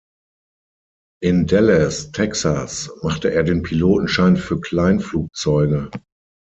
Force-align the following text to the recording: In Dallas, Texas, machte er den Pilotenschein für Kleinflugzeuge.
In 1.21 1.45
Dallas, 1.45 2.11
Texas, 2.11 2.89
machte 3.03 3.31
er 3.31 3.43
den 3.43 3.61
Pilotenschein 3.61 4.35
für 4.35 4.59
Kleinflugzeuge. 4.59 5.91